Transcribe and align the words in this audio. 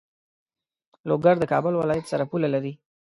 لوګر 1.09 1.35
د 1.39 1.43
کابل 1.51 1.73
ولایت 1.77 2.05
سره 2.11 2.23
پوله 2.29 2.47
لری. 2.53 2.73